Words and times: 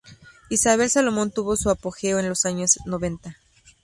Isabel 0.49 0.89
Salomón 0.89 1.29
tuvo 1.29 1.55
su 1.55 1.69
apogeo 1.69 2.17
en 2.17 2.27
los 2.27 2.47
años 2.47 2.79
noventa. 2.87 3.37